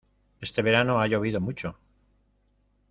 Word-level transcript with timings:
Este 0.39 0.63
verano 0.63 0.99
ha 0.99 1.05
llovido 1.07 1.39
mucho. 1.39 1.75